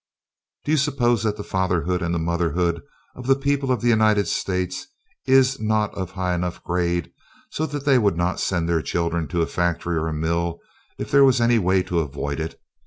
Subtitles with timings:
[0.65, 2.81] Do you suppose that the fatherhood and the motherhood
[3.15, 4.87] of the people of the United States
[5.27, 7.11] is not of a high enough grade
[7.51, 10.57] so they would not send their children to a factory or a mill
[10.97, 12.59] if there was any way to avoid it?